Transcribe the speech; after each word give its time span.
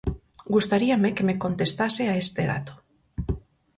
Gustaríame 0.53 1.09
que 1.15 1.27
me 1.27 1.39
contestase 1.43 2.03
a 2.07 2.17
este 2.23 2.43
dato. 2.51 2.73